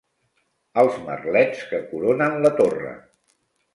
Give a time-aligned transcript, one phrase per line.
[0.83, 2.95] Els merlets que coronen la torre.